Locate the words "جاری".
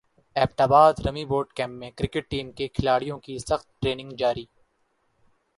4.17-4.45